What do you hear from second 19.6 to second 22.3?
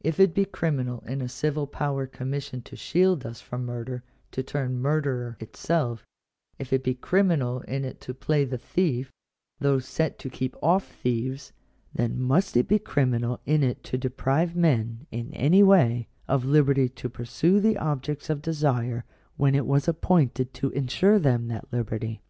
was appointed to ensure them that liberty.